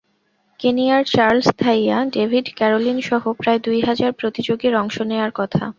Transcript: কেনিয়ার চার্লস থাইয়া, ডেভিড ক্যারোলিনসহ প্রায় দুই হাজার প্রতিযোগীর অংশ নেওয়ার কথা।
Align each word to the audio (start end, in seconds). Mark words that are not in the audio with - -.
কেনিয়ার 0.59 1.03
চার্লস 1.05 1.47
থাইয়া, 1.57 1.97
ডেভিড 2.13 2.45
ক্যারোলিনসহ 2.55 3.23
প্রায় 3.33 3.59
দুই 3.59 3.79
হাজার 3.81 4.11
প্রতিযোগীর 4.11 4.73
অংশ 4.75 4.95
নেওয়ার 5.01 5.31
কথা। 5.31 5.63